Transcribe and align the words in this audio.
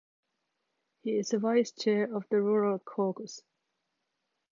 He 1.03 1.19
is 1.19 1.31
a 1.31 1.37
vice-chair 1.37 2.11
of 2.15 2.25
the 2.29 2.41
Rural 2.41 2.79
Caucus. 2.79 3.43